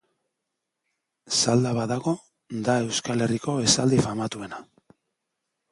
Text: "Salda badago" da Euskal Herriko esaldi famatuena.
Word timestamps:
"Salda 1.39 1.73
badago" 1.81 2.15
da 2.69 2.79
Euskal 2.87 3.23
Herriko 3.27 3.57
esaldi 3.69 4.05
famatuena. 4.09 4.65